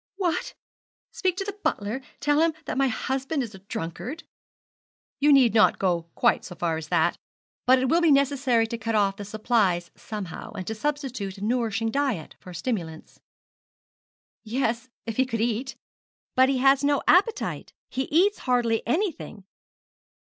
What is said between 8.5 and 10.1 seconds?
to cut off the supplies